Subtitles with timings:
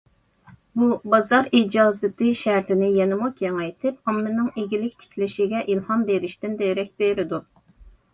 [0.83, 7.41] بۇ بازار ئىجازىتى شەرتىنى يەنىمۇ كېڭەيتىپ، ئاممىنىڭ ئىگىلىك تىكلىشىگە ئىلھام بېرىشتىن دېرەك بېرىدۇ.